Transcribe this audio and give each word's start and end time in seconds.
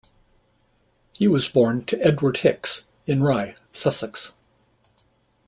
He 1.13 1.27
was 1.27 1.47
born 1.47 1.85
to 1.85 2.01
Edward 2.03 2.37
Hicks 2.37 2.85
in 3.05 3.21
Rye, 3.21 3.55
Sussex. 3.71 4.33